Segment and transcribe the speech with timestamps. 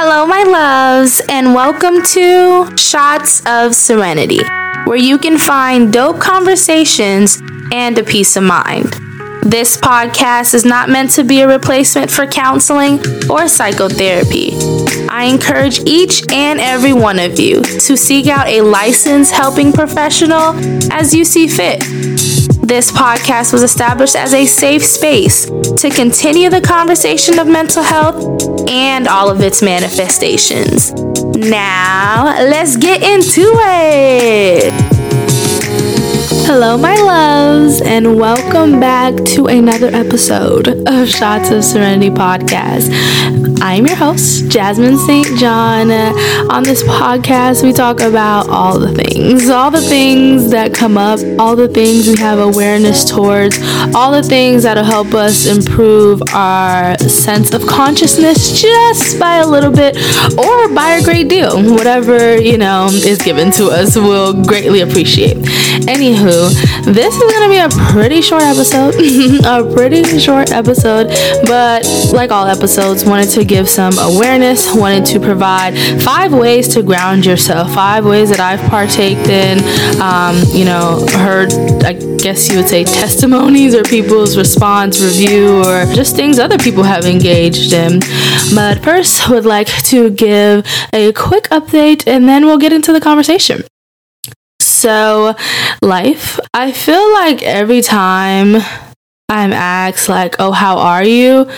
[0.00, 4.38] Hello, my loves, and welcome to Shots of Serenity,
[4.84, 8.94] where you can find dope conversations and a peace of mind.
[9.42, 14.52] This podcast is not meant to be a replacement for counseling or psychotherapy.
[15.08, 20.54] I encourage each and every one of you to seek out a licensed helping professional
[20.92, 21.82] as you see fit.
[22.68, 28.68] This podcast was established as a safe space to continue the conversation of mental health
[28.68, 30.92] and all of its manifestations.
[30.92, 34.97] Now, let's get into it.
[36.50, 42.88] Hello, my loves, and welcome back to another episode of Shots of Serenity podcast.
[43.60, 45.38] I'm your host, Jasmine St.
[45.38, 45.90] John.
[46.50, 51.20] On this podcast, we talk about all the things, all the things that come up,
[51.38, 53.58] all the things we have awareness towards,
[53.94, 59.72] all the things that'll help us improve our sense of consciousness just by a little
[59.72, 59.98] bit
[60.38, 61.62] or by a great deal.
[61.74, 65.36] Whatever, you know, is given to us, we'll greatly appreciate.
[65.88, 66.37] Anywho,
[66.84, 68.94] this is gonna be a pretty short episode,
[69.44, 71.08] a pretty short episode,
[71.46, 76.82] but like all episodes, wanted to give some awareness, wanted to provide five ways to
[76.82, 79.58] ground yourself, five ways that I've partaked in,
[80.00, 81.52] um, you know, heard,
[81.84, 86.82] I guess you would say, testimonies or people's response, review, or just things other people
[86.82, 88.00] have engaged in.
[88.54, 93.00] But first, would like to give a quick update and then we'll get into the
[93.00, 93.62] conversation.
[94.78, 95.34] So,
[95.82, 98.62] life, I feel like every time
[99.28, 101.50] I'm asked, like, oh, how are you?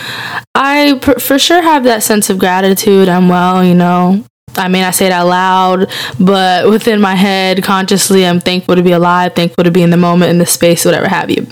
[0.55, 3.07] I pr- for sure have that sense of gratitude.
[3.07, 4.25] I'm well, you know.
[4.55, 8.81] I mean, I say it out loud, but within my head, consciously, I'm thankful to
[8.81, 11.45] be alive, thankful to be in the moment, in the space, whatever have you.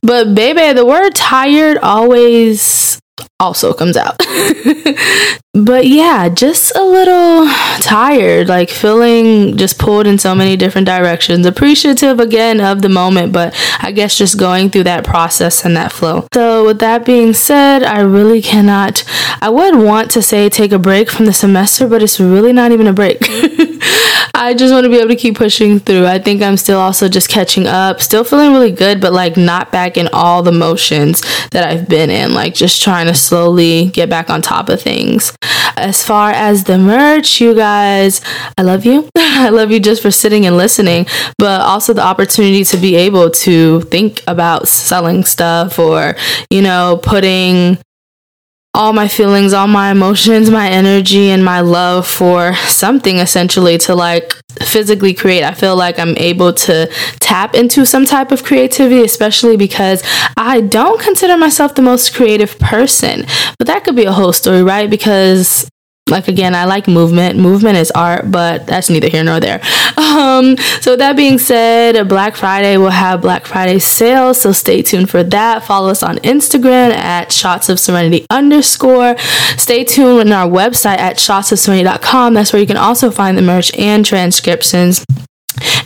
[0.00, 2.98] But, baby, the word tired always
[3.38, 4.18] also comes out.
[5.54, 7.46] but yeah, just a little
[7.82, 11.44] tired, like feeling just pulled in so many different directions.
[11.44, 15.92] Appreciative again of the moment, but I guess just going through that process and that
[15.92, 16.26] flow.
[16.32, 19.04] So, with that being said, I really cannot,
[19.42, 22.72] I would want to say take a break from the semester, but it's really not
[22.72, 23.18] even a break.
[24.34, 26.06] I just want to be able to keep pushing through.
[26.06, 29.70] I think I'm still also just catching up, still feeling really good, but like not
[29.70, 34.08] back in all the motions that I've been in, like just trying to slowly get
[34.08, 35.32] back on top of things.
[35.76, 38.20] As far as the merch, you guys,
[38.56, 39.08] I love you.
[39.16, 41.06] I love you just for sitting and listening,
[41.38, 46.16] but also the opportunity to be able to think about selling stuff or,
[46.50, 47.78] you know, putting
[48.74, 53.94] all my feelings, all my emotions, my energy, and my love for something essentially to
[53.94, 55.42] like physically create.
[55.42, 56.90] I feel like I'm able to
[57.20, 60.02] tap into some type of creativity, especially because
[60.36, 63.26] I don't consider myself the most creative person.
[63.58, 64.88] But that could be a whole story, right?
[64.88, 65.68] Because
[66.12, 67.38] like again i like movement.
[67.38, 69.60] Movement is art but that's neither here nor there.
[69.96, 75.08] Um so that being said black friday will have black friday sales so stay tuned
[75.08, 75.64] for that.
[75.64, 79.16] Follow us on instagram at shots of serenity underscore.
[79.56, 83.74] Stay tuned on our website at shotsofserenity.com that's where you can also find the merch
[83.78, 85.04] and transcriptions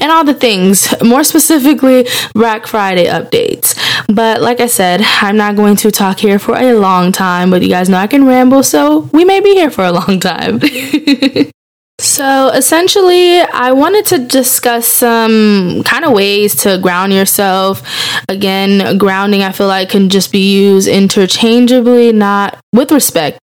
[0.01, 3.77] and all the things, more specifically, Black Friday updates.
[4.13, 7.63] But like I said, I'm not going to talk here for a long time, but
[7.63, 10.61] you guys know I can ramble, so we may be here for a long time.
[11.99, 17.83] So, essentially, I wanted to discuss some kind of ways to ground yourself.
[18.29, 23.39] Again, grounding I feel like can just be used interchangeably, not with respect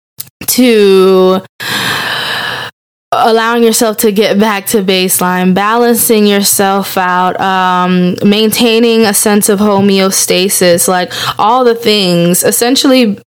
[0.47, 1.41] to
[3.11, 9.59] allowing yourself to get back to baseline, balancing yourself out, um, maintaining a sense of
[9.59, 13.19] homeostasis, like all the things, essentially.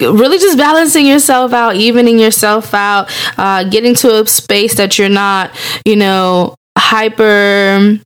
[0.00, 5.08] Really, just balancing yourself out, evening yourself out, uh, getting to a space that you're
[5.08, 5.52] not,
[5.84, 7.98] you know, hyper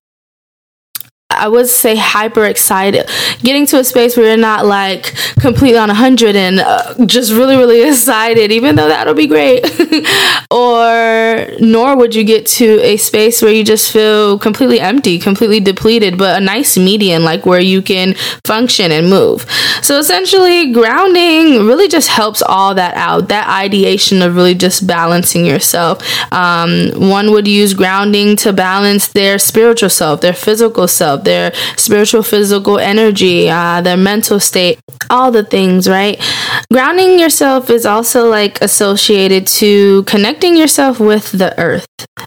[1.31, 3.09] I would say hyper excited.
[3.41, 7.57] Getting to a space where you're not like completely on 100 and uh, just really,
[7.57, 9.65] really excited, even though that'll be great.
[10.51, 15.61] or nor would you get to a space where you just feel completely empty, completely
[15.61, 18.15] depleted, but a nice median, like where you can
[18.45, 19.47] function and move.
[19.83, 23.29] So essentially, grounding really just helps all that out.
[23.29, 26.03] That ideation of really just balancing yourself.
[26.33, 32.23] Um, one would use grounding to balance their spiritual self, their physical self their spiritual,
[32.23, 34.79] physical energy, uh, their mental state,
[35.11, 36.21] all the things, right?
[36.73, 41.87] Grounding yourself is also like associated to connecting yourself with the earth,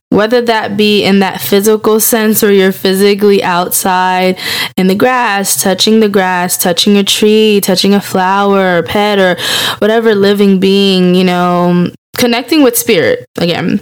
[0.09, 4.39] whether that be in that physical sense where you're physically outside
[4.77, 9.41] in the grass, touching the grass, touching a tree, touching a flower or pet or
[9.79, 13.81] whatever living being, you know, connecting with spirit again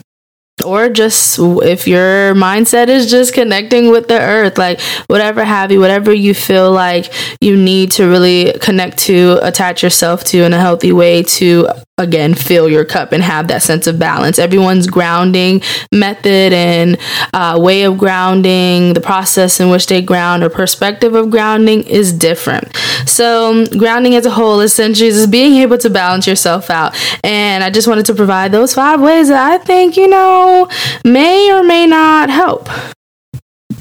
[0.62, 5.80] or just if your mindset is just connecting with the earth like whatever have you
[5.80, 7.12] whatever you feel like
[7.42, 11.68] you need to really connect to attach yourself to in a healthy way to
[12.00, 14.40] again fill your cup and have that sense of balance.
[14.40, 15.62] Everyone's grounding
[15.92, 16.98] method and
[17.34, 22.12] uh, way of grounding the process in which they ground or perspective of grounding is
[22.12, 22.76] different.
[23.06, 26.96] So grounding as a whole essentially is being able to balance yourself out.
[27.24, 30.68] And i just wanted to provide those five ways that i think you know
[31.04, 32.70] may or may not help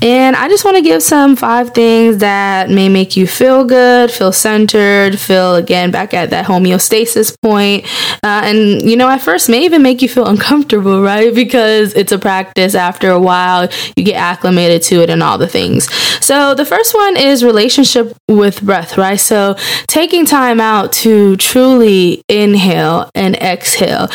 [0.00, 4.10] and I just want to give some five things that may make you feel good,
[4.10, 7.84] feel centered, feel again back at that homeostasis point.
[8.22, 11.34] Uh, and, you know, at first may even make you feel uncomfortable, right?
[11.34, 12.74] Because it's a practice.
[12.74, 15.92] After a while, you get acclimated to it and all the things.
[16.24, 19.18] So the first one is relationship with breath, right?
[19.18, 19.56] So
[19.86, 24.08] taking time out to truly inhale and exhale,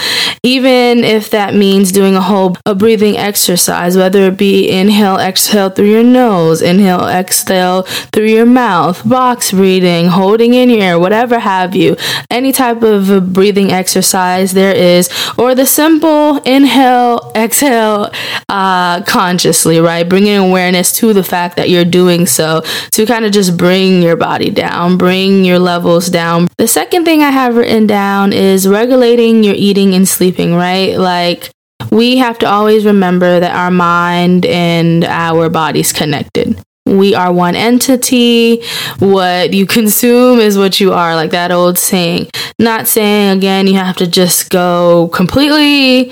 [0.43, 5.72] even if that means doing a whole a breathing exercise, whether it be inhale, exhale
[5.75, 11.39] through your nose, inhale, exhale through your mouth, box breathing, holding in your air, whatever
[11.39, 11.95] have you.
[12.29, 18.11] Any type of breathing exercise there is, or the simple inhale, exhale
[18.49, 20.07] uh, consciously, right?
[20.07, 22.61] Bringing awareness to the fact that you're doing so
[22.91, 26.49] to kind of just bring your body down, bring your levels down.
[26.57, 30.97] The second thing I have written down is regulating your eating and sleeping, right?
[30.97, 31.51] Like,
[31.91, 36.59] we have to always remember that our mind and our body's connected.
[36.85, 38.61] We are one entity.
[38.99, 42.29] What you consume is what you are, like that old saying.
[42.59, 46.11] Not saying again, you have to just go completely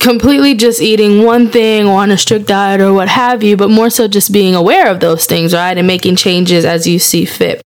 [0.00, 3.70] completely just eating one thing or on a strict diet or what have you, but
[3.70, 5.78] more so just being aware of those things, right?
[5.78, 7.62] And making changes as you see fit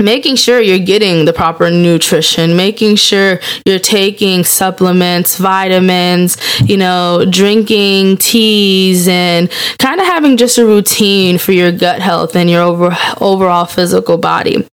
[0.00, 7.24] making sure you're getting the proper nutrition, making sure you're taking supplements, vitamins, you know,
[7.30, 12.62] drinking teas and kind of having just a routine for your gut health and your
[12.62, 14.66] over, overall physical body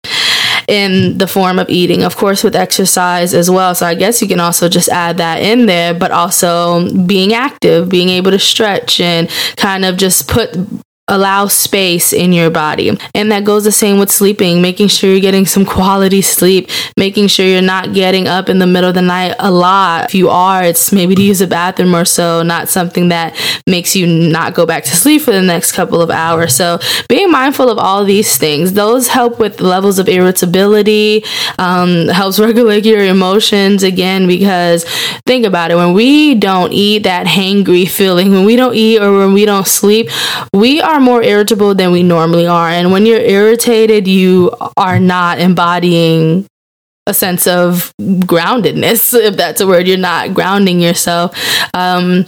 [0.68, 3.74] in the form of eating, of course, with exercise as well.
[3.74, 7.88] So I guess you can also just add that in there, but also being active,
[7.88, 10.56] being able to stretch and kind of just put
[11.08, 12.96] allow space in your body.
[13.14, 17.28] And that goes the same with sleeping, making sure you're getting some quality sleep, making
[17.28, 20.04] sure you're not getting up in the middle of the night a lot.
[20.04, 23.96] If you are, it's maybe to use a bathroom or so, not something that makes
[23.96, 26.54] you not go back to sleep for the next couple of hours.
[26.54, 26.78] So
[27.08, 31.24] being mindful of all these things, those help with levels of irritability,
[31.58, 34.84] um, helps regulate your emotions again, because
[35.26, 39.18] think about it, when we don't eat that hangry feeling, when we don't eat or
[39.18, 40.10] when we don't sleep,
[40.52, 42.68] we are are more irritable than we normally are.
[42.68, 46.46] And when you're irritated, you are not embodying
[47.06, 49.86] a sense of groundedness, if that's a word.
[49.86, 51.36] You're not grounding yourself.
[51.72, 52.26] Um,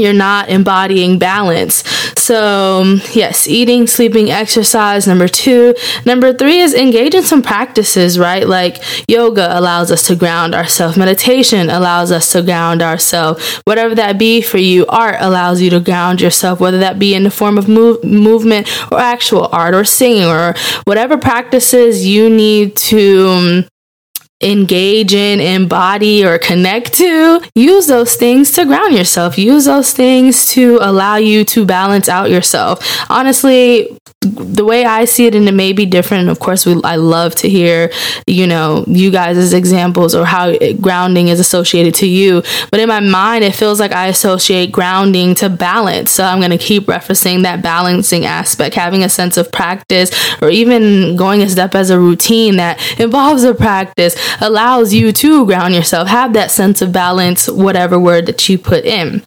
[0.00, 1.88] you're not embodying balance.
[2.18, 5.06] So, yes, eating, sleeping, exercise.
[5.06, 5.74] Number two.
[6.04, 8.46] Number three is engage in some practices, right?
[8.46, 13.60] Like yoga allows us to ground ourselves, meditation allows us to ground ourselves.
[13.64, 17.24] Whatever that be for you, art allows you to ground yourself, whether that be in
[17.24, 20.54] the form of move, movement or actual art or singing or
[20.84, 23.64] whatever practices you need to um,
[24.40, 29.38] engage in, embody, or connect to, use those things to ground yourself.
[29.38, 32.84] Use those things to allow you to balance out yourself.
[33.10, 36.28] Honestly, the way I see it, and it may be different.
[36.28, 37.90] Of course, we, I love to hear,
[38.26, 42.42] you know, you guys' as examples or how grounding is associated to you.
[42.70, 46.10] But in my mind, it feels like I associate grounding to balance.
[46.10, 50.10] So I'm going to keep referencing that balancing aspect, having a sense of practice,
[50.42, 55.46] or even going a step as a routine that involves a practice allows you to
[55.46, 59.22] ground yourself, have that sense of balance, whatever word that you put in.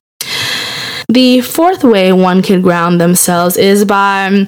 [1.10, 4.48] The fourth way one can ground themselves is by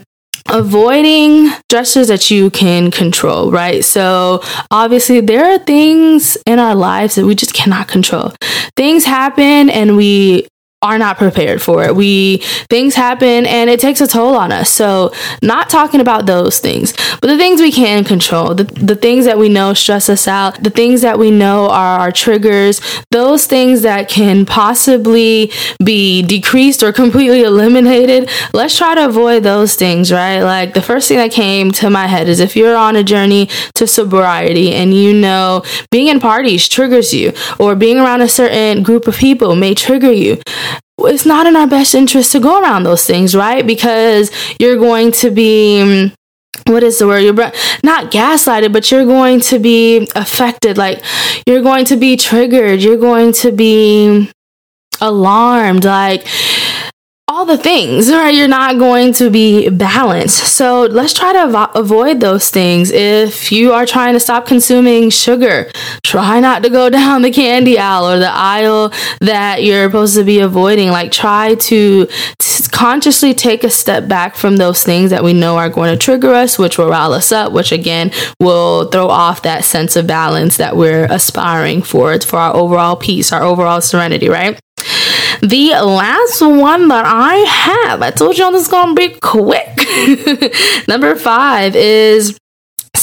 [0.49, 3.83] avoiding stressors that you can control, right?
[3.83, 8.33] So, obviously, there are things in our lives that we just cannot control.
[8.75, 10.47] Things happen and we
[10.85, 11.95] are not prepared for it.
[11.95, 12.37] We
[12.69, 14.69] things happen and it takes a toll on us.
[14.69, 19.25] So, not talking about those things, but the things we can control, the, the things
[19.25, 23.47] that we know stress us out, the things that we know are our triggers, those
[23.47, 25.51] things that can possibly
[25.83, 28.29] be decreased or completely eliminated.
[28.53, 30.41] Let's try to avoid those things, right?
[30.41, 33.49] Like the first thing that came to my head is if you're on a journey
[33.73, 38.83] to sobriety and you know being in parties triggers you or being around a certain
[38.83, 40.37] group of people may trigger you
[40.99, 43.65] it's not in our best interest to go around those things, right?
[43.65, 46.13] Because you're going to be
[46.67, 47.19] what is the word?
[47.19, 47.33] You're
[47.83, 50.77] not gaslighted, but you're going to be affected.
[50.77, 51.03] Like
[51.45, 52.81] you're going to be triggered.
[52.81, 54.31] You're going to be
[55.01, 55.85] alarmed.
[55.85, 56.25] Like
[57.35, 58.33] all the things, right?
[58.33, 60.53] You're not going to be balanced.
[60.55, 62.91] So let's try to avo- avoid those things.
[62.91, 65.69] If you are trying to stop consuming sugar,
[66.05, 70.23] try not to go down the candy aisle or the aisle that you're supposed to
[70.23, 70.91] be avoiding.
[70.91, 72.07] Like, try to
[72.39, 75.97] t- consciously take a step back from those things that we know are going to
[75.97, 80.07] trigger us, which will rile us up, which again will throw off that sense of
[80.07, 84.57] balance that we're aspiring for, for our overall peace, our overall serenity, right?
[85.41, 89.67] The last one that I have, I told y'all this is gonna be quick.
[90.87, 92.37] Number five is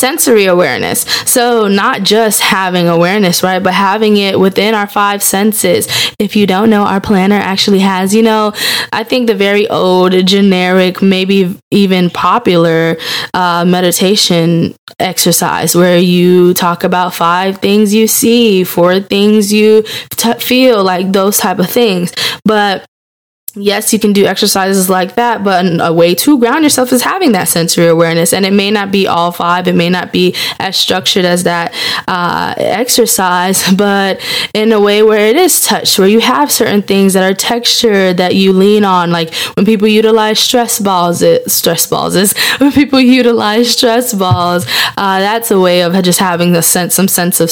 [0.03, 1.03] sensory awareness.
[1.27, 5.87] So, not just having awareness, right, but having it within our five senses.
[6.19, 8.53] If you don't know, our planner actually has, you know,
[8.93, 12.97] I think the very old, generic, maybe even popular
[13.33, 20.35] uh, meditation exercise where you talk about five things you see, four things you t-
[20.35, 22.13] feel, like those type of things.
[22.45, 22.85] But
[23.55, 27.33] yes, you can do exercises like that, but a way to ground yourself is having
[27.33, 28.33] that sensory awareness.
[28.33, 31.75] And it may not be all five, it may not be as structured as that
[32.09, 34.21] uh, exercise, but
[34.55, 38.17] in a way where it is touched, where you have certain things that are textured
[38.17, 39.11] that you lean on.
[39.11, 44.67] Like when people utilize stress balls, it, stress balls is when people utilize stress balls,
[44.97, 47.51] uh, that's a way of just having a sense, some sense of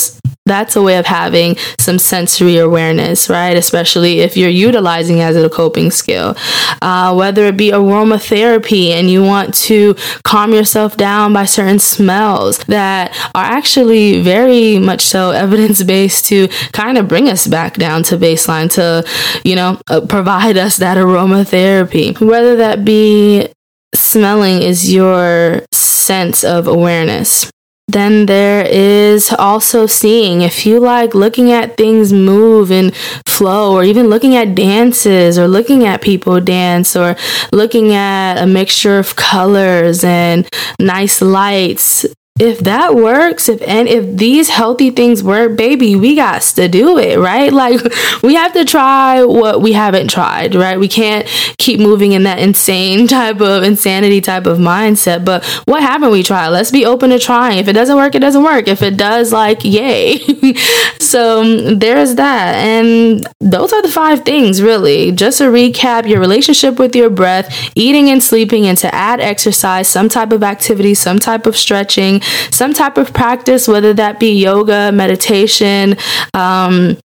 [0.50, 3.56] that's a way of having some sensory awareness, right?
[3.56, 6.36] Especially if you're utilizing as a coping skill.
[6.82, 12.58] Uh, whether it be aromatherapy and you want to calm yourself down by certain smells
[12.64, 18.02] that are actually very much so evidence based to kind of bring us back down
[18.02, 19.04] to baseline to,
[19.44, 22.20] you know, uh, provide us that aromatherapy.
[22.20, 23.48] Whether that be
[23.94, 27.50] smelling is your sense of awareness.
[27.92, 30.42] Then there is also seeing.
[30.42, 32.94] If you like looking at things move and
[33.26, 37.16] flow, or even looking at dances, or looking at people dance, or
[37.52, 42.06] looking at a mixture of colors and nice lights,
[42.40, 46.98] if that works, if and if these healthy things work, baby, we got to do
[46.98, 47.52] it, right?
[47.60, 47.80] Like
[48.22, 50.80] we have to try what we haven't tried, right?
[50.80, 51.28] We can't
[51.58, 55.26] keep moving in that insane type of insanity type of mindset.
[55.26, 56.48] But what haven't we tried?
[56.48, 57.58] Let's be open to trying.
[57.58, 58.66] If it doesn't work, it doesn't work.
[58.66, 60.18] If it does, like yay.
[61.00, 62.54] so um, there's that.
[62.56, 65.12] And those are the five things really.
[65.12, 69.88] Just to recap, your relationship with your breath, eating and sleeping, and to add exercise,
[69.88, 72.20] some type of activity, some type of stretching,
[72.50, 75.96] some type of practice, whether that be yoga, meditation,
[76.34, 76.96] um,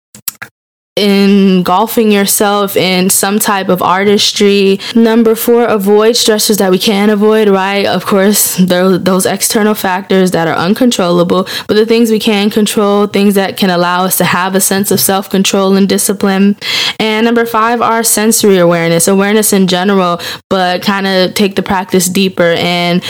[0.96, 4.78] engulfing yourself in some type of artistry.
[4.94, 7.84] Number four, avoid stressors that we can avoid, right?
[7.84, 13.08] Of course, there those external factors that are uncontrollable, but the things we can control,
[13.08, 16.56] things that can allow us to have a sense of self control and discipline.
[17.00, 22.08] And number five are sensory awareness, awareness in general, but kind of take the practice
[22.08, 23.02] deeper and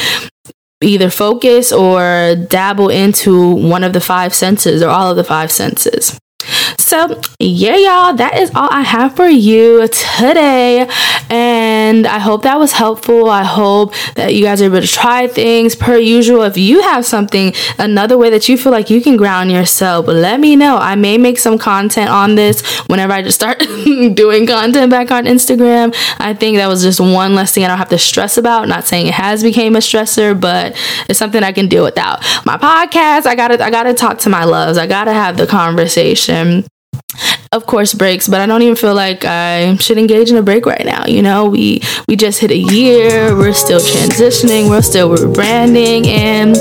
[0.85, 5.51] either focus or dabble into one of the five senses or all of the five
[5.51, 6.19] senses.
[6.79, 10.87] So, yeah, y'all, that is all I have for you today.
[11.31, 11.64] And
[12.07, 13.29] I hope that was helpful.
[13.29, 16.43] I hope that you guys are able to try things per usual.
[16.43, 20.41] If you have something, another way that you feel like you can ground yourself, let
[20.41, 20.77] me know.
[20.77, 23.59] I may make some content on this whenever I just start
[24.15, 25.95] doing content back on Instagram.
[26.19, 28.69] I think that was just one less thing I don't have to stress about.
[28.69, 30.77] Not saying it has became a stressor, but
[31.09, 32.21] it's something I can deal without.
[32.45, 34.79] My podcast, I gotta I gotta talk to my loves.
[34.79, 36.65] I gotta have the conversation
[37.55, 40.67] of course breaks but i don't even feel like i should engage in a break
[40.67, 41.49] right now you know?
[41.55, 46.57] We we just hit a year we're still transitioning we're still rebranding and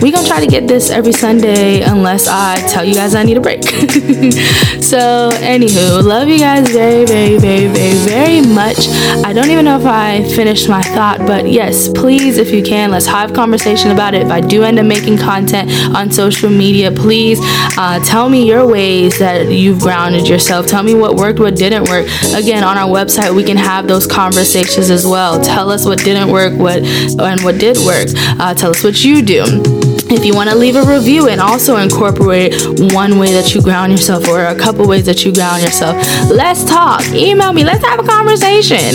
[0.00, 3.36] we gonna try to get this every sunday unless i tell you guys i need
[3.36, 3.62] a break.
[4.88, 8.88] So anywho love you guys very very very very very much.
[9.22, 12.90] I don't even know if i finished my thought but yes please if you can
[12.90, 14.22] let's have conversation about it.
[14.22, 17.38] If i do end up making content on social media please
[17.76, 20.66] uh, tell me your ways that you've grounded yourself yourself.
[20.66, 22.06] Tell me what worked, what didn't work.
[22.32, 25.40] Again, on our website, we can have those conversations as well.
[25.42, 28.06] Tell us what didn't work, what and what did work.
[28.38, 29.77] Uh, tell us what you do.
[30.18, 32.52] If you want to leave a review and also incorporate
[32.92, 35.94] one way that you ground yourself or a couple ways that you ground yourself,
[36.28, 37.06] let's talk.
[37.12, 37.62] Email me.
[37.62, 38.78] Let's have a conversation.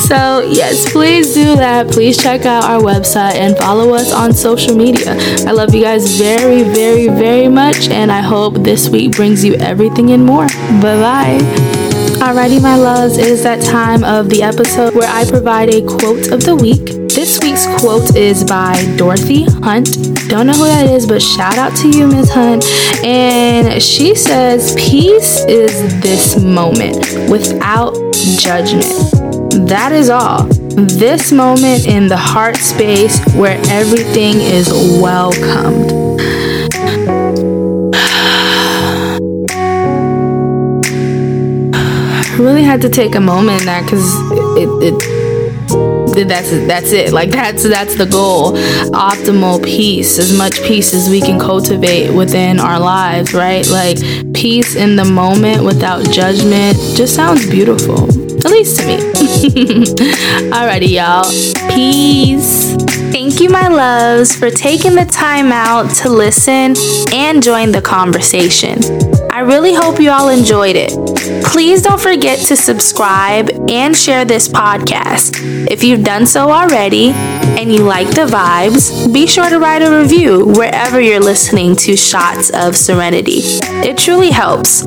[0.00, 1.86] so, yes, please do that.
[1.88, 5.14] Please check out our website and follow us on social media.
[5.46, 9.54] I love you guys very, very, very much, and I hope this week brings you
[9.54, 10.48] everything and more.
[10.82, 11.38] Bye bye.
[12.18, 16.32] Alrighty, my loves, it is that time of the episode where I provide a quote
[16.32, 16.95] of the week.
[17.26, 19.88] This week's quote is by Dorothy Hunt.
[20.28, 22.30] Don't know who that is, but shout out to you, Ms.
[22.30, 22.64] Hunt.
[23.04, 27.94] And she says, Peace is this moment without
[28.38, 28.86] judgment.
[29.66, 30.44] That is all.
[30.44, 34.70] This moment in the heart space where everything is
[35.02, 35.90] welcomed.
[41.74, 44.14] I really had to take a moment in that because
[44.56, 45.15] it, it
[46.24, 47.12] that's that's it.
[47.12, 48.52] Like that's that's the goal.
[48.92, 50.18] Optimal peace.
[50.18, 53.66] As much peace as we can cultivate within our lives right?
[53.68, 53.98] Like
[54.34, 58.08] peace in the moment without judgment just sounds beautiful
[58.46, 58.96] at least to me.
[60.52, 61.24] Alrighty y'all.
[61.74, 62.74] Peace.
[63.12, 66.74] Thank you my loves for taking the time out to listen
[67.12, 68.78] and join the conversation.
[69.32, 70.92] I really hope you all enjoyed it.
[71.44, 75.34] Please don't forget to subscribe and share this podcast.
[75.70, 79.98] If you've done so already and you like the vibes, be sure to write a
[79.98, 83.40] review wherever you're listening to Shots of Serenity.
[83.84, 84.82] It truly helps.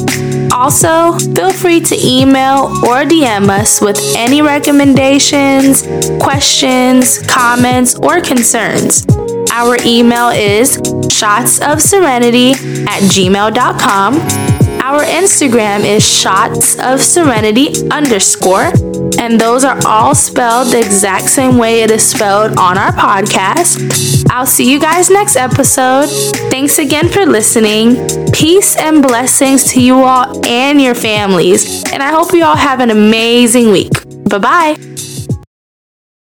[0.54, 5.84] Also, feel free to email or DM us with any recommendations,
[6.22, 9.06] questions, comments, or concerns.
[9.52, 12.54] Our email is shotsofserenity
[12.88, 14.49] at gmail.com.
[14.90, 18.72] Our Instagram is shots of serenity underscore,
[19.20, 24.26] and those are all spelled the exact same way it is spelled on our podcast.
[24.32, 26.08] I'll see you guys next episode.
[26.50, 27.98] Thanks again for listening.
[28.34, 32.80] Peace and blessings to you all and your families, and I hope you all have
[32.80, 33.92] an amazing week.
[34.28, 34.99] Bye bye.